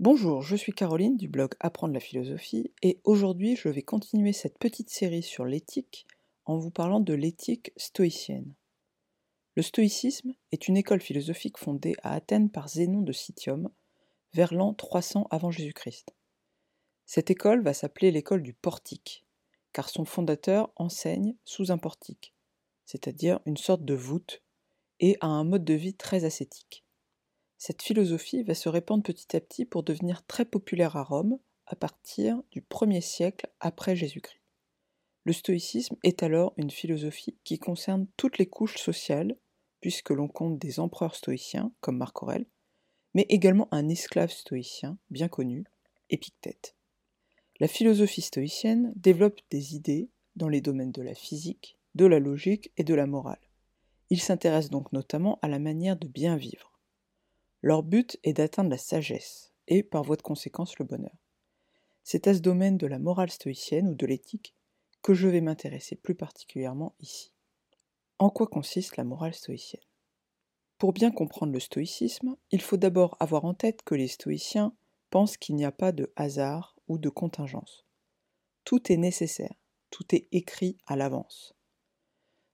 [0.00, 4.56] Bonjour, je suis Caroline du blog Apprendre la philosophie et aujourd'hui je vais continuer cette
[4.56, 6.06] petite série sur l'éthique
[6.44, 8.54] en vous parlant de l'éthique stoïcienne.
[9.56, 13.70] Le stoïcisme est une école philosophique fondée à Athènes par Zénon de Citium
[14.34, 16.14] vers l'an 300 avant Jésus-Christ.
[17.04, 19.26] Cette école va s'appeler l'école du portique,
[19.72, 22.34] car son fondateur enseigne sous un portique,
[22.86, 24.44] c'est-à-dire une sorte de voûte,
[25.00, 26.84] et a un mode de vie très ascétique.
[27.58, 31.74] Cette philosophie va se répandre petit à petit pour devenir très populaire à Rome à
[31.74, 34.40] partir du 1er siècle après Jésus-Christ.
[35.24, 39.36] Le stoïcisme est alors une philosophie qui concerne toutes les couches sociales,
[39.80, 42.46] puisque l'on compte des empereurs stoïciens comme Marc Aurèle,
[43.12, 45.64] mais également un esclave stoïcien bien connu,
[46.10, 46.74] Épictète.
[47.60, 52.72] La philosophie stoïcienne développe des idées dans les domaines de la physique, de la logique
[52.76, 53.50] et de la morale.
[54.10, 56.67] Il s'intéresse donc notamment à la manière de bien vivre.
[57.62, 61.16] Leur but est d'atteindre la sagesse, et par voie de conséquence le bonheur.
[62.04, 64.54] C'est à ce domaine de la morale stoïcienne ou de l'éthique
[65.02, 67.32] que je vais m'intéresser plus particulièrement ici.
[68.18, 69.82] En quoi consiste la morale stoïcienne?
[70.78, 74.74] Pour bien comprendre le stoïcisme, il faut d'abord avoir en tête que les stoïciens
[75.10, 77.84] pensent qu'il n'y a pas de hasard ou de contingence.
[78.64, 79.54] Tout est nécessaire,
[79.90, 81.54] tout est écrit à l'avance.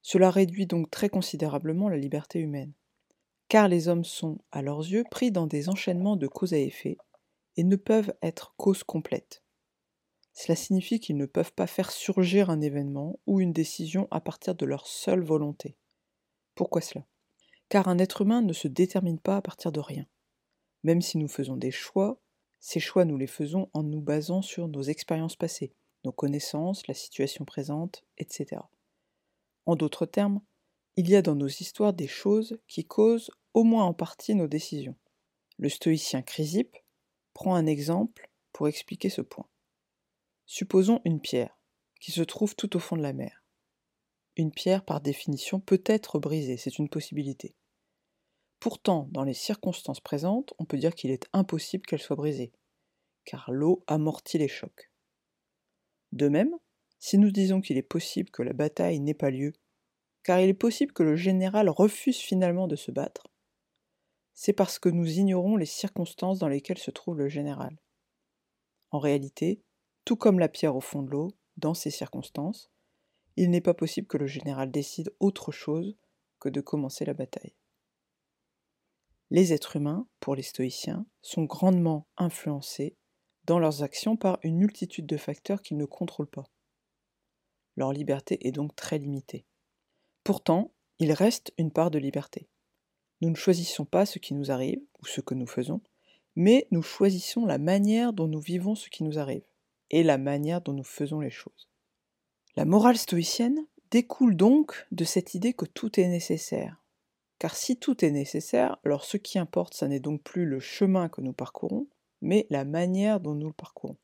[0.00, 2.72] Cela réduit donc très considérablement la liberté humaine
[3.48, 6.96] car les hommes sont, à leurs yeux, pris dans des enchaînements de cause à effet,
[7.56, 9.42] et ne peuvent être cause complète.
[10.32, 14.54] Cela signifie qu'ils ne peuvent pas faire surgir un événement ou une décision à partir
[14.56, 15.76] de leur seule volonté.
[16.56, 17.04] Pourquoi cela?
[17.68, 20.06] Car un être humain ne se détermine pas à partir de rien.
[20.82, 22.20] Même si nous faisons des choix,
[22.58, 25.72] ces choix nous les faisons en nous basant sur nos expériences passées,
[26.04, 28.60] nos connaissances, la situation présente, etc.
[29.66, 30.40] En d'autres termes,
[30.96, 34.46] il y a dans nos histoires des choses qui causent au moins en partie nos
[34.46, 34.96] décisions.
[35.58, 36.76] Le stoïcien Chrysippe
[37.32, 39.48] prend un exemple pour expliquer ce point.
[40.46, 41.58] Supposons une pierre
[42.00, 43.44] qui se trouve tout au fond de la mer.
[44.36, 47.54] Une pierre, par définition, peut être brisée, c'est une possibilité.
[48.60, 52.52] Pourtant, dans les circonstances présentes, on peut dire qu'il est impossible qu'elle soit brisée,
[53.24, 54.90] car l'eau amortit les chocs.
[56.12, 56.54] De même,
[56.98, 59.52] si nous disons qu'il est possible que la bataille n'ait pas lieu
[60.24, 63.28] car il est possible que le général refuse finalement de se battre,
[64.32, 67.78] c'est parce que nous ignorons les circonstances dans lesquelles se trouve le général.
[68.90, 69.62] En réalité,
[70.04, 72.70] tout comme la pierre au fond de l'eau, dans ces circonstances,
[73.36, 75.96] il n'est pas possible que le général décide autre chose
[76.40, 77.54] que de commencer la bataille.
[79.30, 82.96] Les êtres humains, pour les stoïciens, sont grandement influencés
[83.44, 86.44] dans leurs actions par une multitude de facteurs qu'ils ne contrôlent pas.
[87.76, 89.46] Leur liberté est donc très limitée.
[90.24, 92.48] Pourtant, il reste une part de liberté.
[93.20, 95.80] Nous ne choisissons pas ce qui nous arrive ou ce que nous faisons,
[96.34, 99.44] mais nous choisissons la manière dont nous vivons ce qui nous arrive
[99.90, 101.68] et la manière dont nous faisons les choses.
[102.56, 106.82] La morale stoïcienne découle donc de cette idée que tout est nécessaire.
[107.38, 111.08] Car si tout est nécessaire, alors ce qui importe, ce n'est donc plus le chemin
[111.08, 111.86] que nous parcourons,
[112.22, 113.98] mais la manière dont nous le parcourons.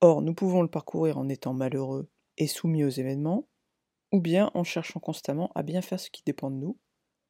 [0.00, 3.46] Or, nous pouvons le parcourir en étant malheureux et soumis aux événements,
[4.14, 6.78] ou bien en cherchant constamment à bien faire ce qui dépend de nous,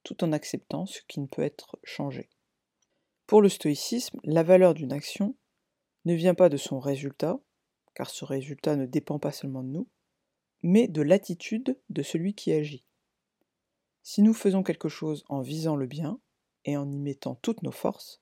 [0.02, 2.28] tout en acceptant ce qui ne peut être changé.
[3.26, 5.34] Pour le stoïcisme, la valeur d'une action
[6.04, 7.40] ne vient pas de son résultat,
[7.94, 9.88] car ce résultat ne dépend pas seulement de nous,
[10.62, 12.84] mais de l'attitude de celui qui agit.
[14.02, 16.20] Si nous faisons quelque chose en visant le bien
[16.66, 18.20] et en y mettant toutes nos forces,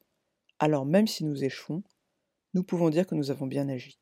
[0.60, 1.82] alors même si nous échouons,
[2.54, 3.98] nous pouvons dire que nous avons bien agi.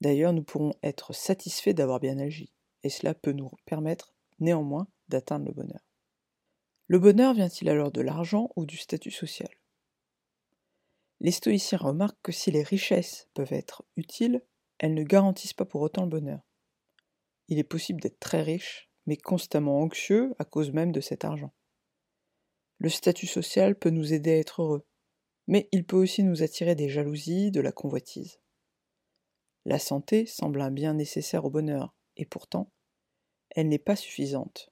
[0.00, 2.50] D'ailleurs, nous pourrons être satisfaits d'avoir bien agi
[2.88, 5.86] cela peut nous permettre néanmoins d'atteindre le bonheur.
[6.88, 9.50] Le bonheur vient-il alors de l'argent ou du statut social?
[11.20, 14.42] Les stoïciens remarquent que si les richesses peuvent être utiles,
[14.78, 16.40] elles ne garantissent pas pour autant le bonheur.
[17.48, 21.54] Il est possible d'être très riche, mais constamment anxieux à cause même de cet argent.
[22.78, 24.86] Le statut social peut nous aider à être heureux,
[25.46, 28.40] mais il peut aussi nous attirer des jalousies, de la convoitise.
[29.64, 32.70] La santé semble un bien nécessaire au bonheur, et pourtant,
[33.50, 34.70] elle n'est pas suffisante,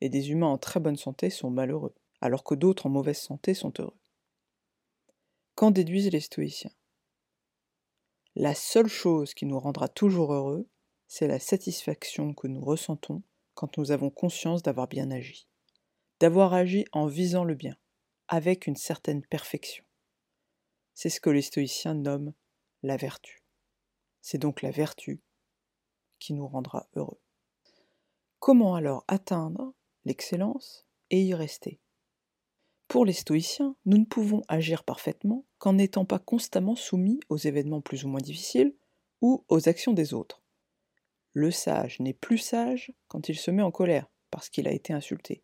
[0.00, 3.54] et des humains en très bonne santé sont malheureux, alors que d'autres en mauvaise santé
[3.54, 3.98] sont heureux.
[5.54, 6.72] Qu'en déduisent les stoïciens?
[8.34, 10.68] La seule chose qui nous rendra toujours heureux,
[11.06, 13.22] c'est la satisfaction que nous ressentons
[13.54, 15.46] quand nous avons conscience d'avoir bien agi,
[16.18, 17.76] d'avoir agi en visant le bien,
[18.26, 19.84] avec une certaine perfection.
[20.94, 22.34] C'est ce que les stoïciens nomment
[22.82, 23.44] la vertu.
[24.20, 25.22] C'est donc la vertu
[26.32, 27.20] nous rendra heureux.
[28.38, 29.74] Comment alors atteindre
[30.04, 31.80] l'excellence et y rester?
[32.88, 37.80] Pour les stoïciens, nous ne pouvons agir parfaitement qu'en n'étant pas constamment soumis aux événements
[37.80, 38.74] plus ou moins difficiles
[39.20, 40.42] ou aux actions des autres.
[41.32, 44.92] Le sage n'est plus sage quand il se met en colère parce qu'il a été
[44.92, 45.42] insulté.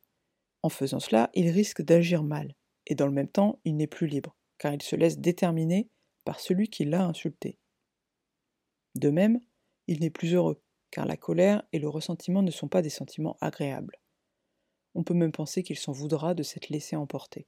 [0.62, 2.54] En faisant cela, il risque d'agir mal,
[2.86, 5.88] et dans le même temps, il n'est plus libre, car il se laisse déterminer
[6.24, 7.58] par celui qui l'a insulté.
[8.94, 9.40] De même,
[9.86, 13.36] il n'est plus heureux, car la colère et le ressentiment ne sont pas des sentiments
[13.40, 14.00] agréables.
[14.94, 17.46] On peut même penser qu'il s'en voudra de s'être laissé emporter.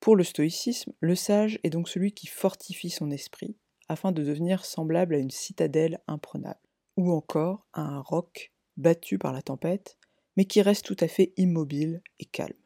[0.00, 3.56] Pour le stoïcisme, le sage est donc celui qui fortifie son esprit
[3.88, 6.60] afin de devenir semblable à une citadelle imprenable
[6.96, 9.98] ou encore à un roc battu par la tempête,
[10.36, 12.56] mais qui reste tout à fait immobile et calme.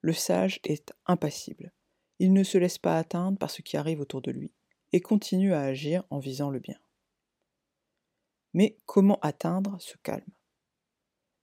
[0.00, 1.72] Le sage est impassible.
[2.18, 4.52] Il ne se laisse pas atteindre par ce qui arrive autour de lui,
[4.92, 6.78] et continue à agir en visant le bien.
[8.56, 10.32] Mais comment atteindre ce calme?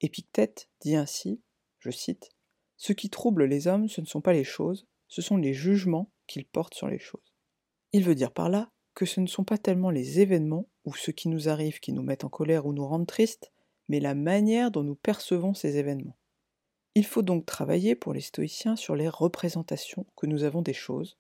[0.02, 1.44] Épictète dit ainsi,
[1.78, 2.32] je cite,
[2.76, 6.12] Ce qui trouble les hommes, ce ne sont pas les choses, ce sont les jugements
[6.26, 7.36] qu'ils portent sur les choses.
[7.92, 11.12] Il veut dire par là que ce ne sont pas tellement les événements ou ce
[11.12, 13.54] qui nous arrive qui nous mettent en colère ou nous rendent tristes,
[13.90, 16.18] mais la manière dont nous percevons ces événements.
[16.96, 21.20] Il faut donc travailler pour les stoïciens sur les représentations que nous avons des choses,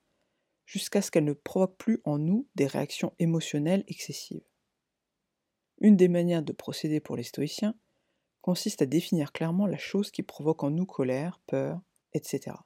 [0.66, 4.42] jusqu'à ce qu'elles ne provoquent plus en nous des réactions émotionnelles excessives.
[5.80, 7.75] Une des manières de procéder pour les stoïciens
[8.42, 11.81] consiste à définir clairement la chose qui provoque en nous colère, peur,
[12.14, 12.58] etc.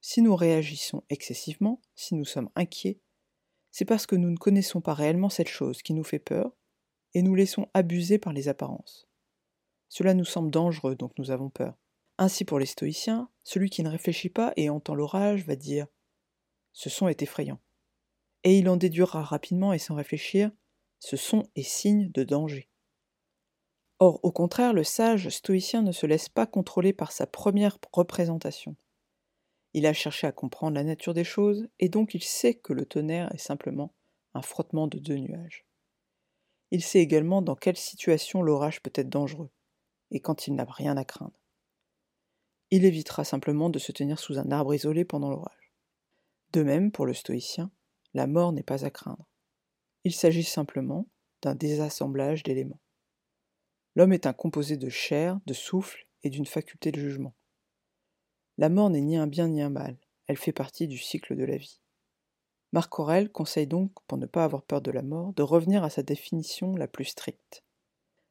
[0.00, 3.00] Si nous réagissons excessivement, si nous sommes inquiets,
[3.70, 6.52] c'est parce que nous ne connaissons pas réellement cette chose qui nous fait peur
[7.14, 9.08] et nous laissons abuser par les apparences.
[9.88, 11.76] Cela nous semble dangereux, donc nous avons peur.
[12.18, 15.86] Ainsi pour les stoïciens, celui qui ne réfléchit pas et entend l'orage va dire⁇
[16.72, 17.54] Ce son est effrayant⁇
[18.44, 20.48] et il en déduira rapidement et sans réfléchir⁇
[21.04, 22.70] Ce son est signe de danger.
[23.98, 28.74] Or, au contraire, le sage stoïcien ne se laisse pas contrôler par sa première représentation.
[29.74, 32.86] Il a cherché à comprendre la nature des choses, et donc il sait que le
[32.86, 33.92] tonnerre est simplement
[34.32, 35.66] un frottement de deux nuages.
[36.70, 39.50] Il sait également dans quelle situation l'orage peut être dangereux,
[40.10, 41.38] et quand il n'a rien à craindre.
[42.70, 45.74] Il évitera simplement de se tenir sous un arbre isolé pendant l'orage.
[46.54, 47.70] De même, pour le stoïcien,
[48.14, 49.28] la mort n'est pas à craindre.
[50.04, 51.08] Il s'agit simplement
[51.42, 52.80] d'un désassemblage d'éléments.
[53.96, 57.34] L'homme est un composé de chair, de souffle et d'une faculté de jugement.
[58.58, 59.96] La mort n'est ni un bien ni un mal,
[60.26, 61.80] elle fait partie du cycle de la vie.
[62.72, 65.90] Marc Aurèle conseille donc, pour ne pas avoir peur de la mort, de revenir à
[65.90, 67.64] sa définition la plus stricte.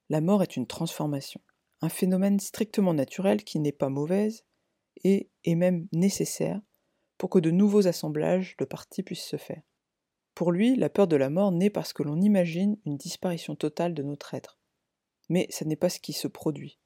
[0.10, 1.42] La mort est une transformation,
[1.82, 4.46] un phénomène strictement naturel qui n'est pas mauvaise
[5.04, 6.62] et est même nécessaire
[7.18, 9.64] pour que de nouveaux assemblages de parties puissent se faire.
[10.36, 13.94] Pour lui, la peur de la mort naît parce que l'on imagine une disparition totale
[13.94, 14.60] de notre être.
[15.30, 16.80] Mais ce n'est pas ce qui se produit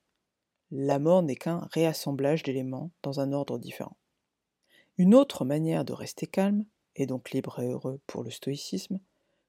[0.71, 3.97] la mort n'est qu'un réassemblage d'éléments dans un ordre différent.
[4.97, 6.65] Une autre manière de rester calme,
[6.95, 8.99] et donc libre et heureux pour le stoïcisme,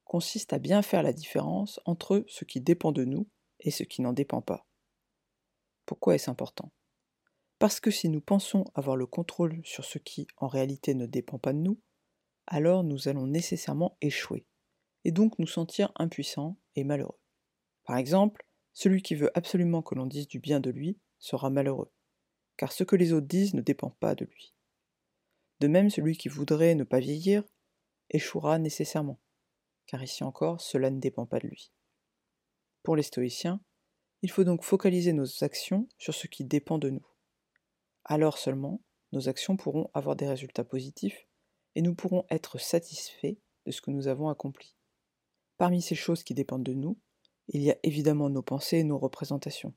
[0.05, 3.27] consiste à bien faire la différence entre ce qui dépend de nous
[3.61, 4.67] et ce qui n'en dépend pas.
[5.87, 6.71] Pourquoi est-ce important?
[7.59, 11.39] Parce que si nous pensons avoir le contrôle sur ce qui en réalité ne dépend
[11.39, 11.81] pas de nous,
[12.49, 14.47] alors nous allons nécessairement échouer,
[15.05, 17.19] et donc nous sentir impuissants et malheureux.
[17.85, 21.93] Par exemple, celui qui veut absolument que l'on dise du bien de lui sera malheureux,
[22.57, 24.55] car ce que les autres disent ne dépend pas de lui.
[25.61, 27.45] De même, celui qui voudrait ne pas vieillir
[28.11, 29.21] échouera nécessairement,
[29.87, 31.73] car ici encore, cela ne dépend pas de lui.
[32.83, 33.61] Pour les stoïciens,
[34.23, 37.07] il faut donc focaliser nos actions sur ce qui dépend de nous.
[38.05, 38.81] Alors seulement,
[39.13, 41.28] nos actions pourront avoir des résultats positifs
[41.79, 44.75] et nous pourrons être satisfaits de ce que nous avons accompli.
[45.59, 46.99] Parmi ces choses qui dépendent de nous,
[47.47, 49.73] il y a évidemment nos pensées et nos représentations.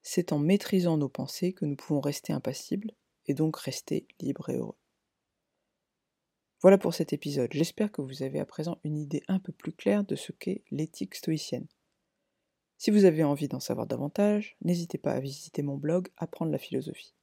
[0.00, 2.92] C'est en maîtrisant nos pensées que nous pouvons rester impassibles
[3.26, 4.78] et donc rester libres et heureux.
[6.62, 7.52] Voilà pour cet épisode.
[7.52, 10.64] J'espère que vous avez à présent une idée un peu plus claire de ce qu'est
[10.70, 11.68] l'éthique stoïcienne.
[12.78, 16.58] Si vous avez envie d'en savoir davantage, n'hésitez pas à visiter mon blog Apprendre la
[16.58, 17.17] philosophie.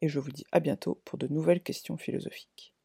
[0.00, 2.75] Et je vous dis à bientôt pour de nouvelles questions philosophiques.